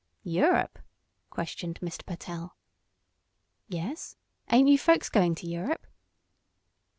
[0.23, 0.79] "Europe?"
[1.29, 2.03] questioned Mr.
[2.03, 2.55] Pertell.
[3.67, 4.15] "Yes;
[4.51, 5.85] ain't you folks going to Europe?"